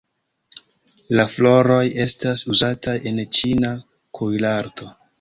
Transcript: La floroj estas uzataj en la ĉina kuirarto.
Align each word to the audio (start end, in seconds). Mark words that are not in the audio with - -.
La 1.19 1.25
floroj 1.33 1.83
estas 2.07 2.45
uzataj 2.57 2.99
en 3.13 3.23
la 3.25 3.29
ĉina 3.41 3.75
kuirarto. 4.21 4.95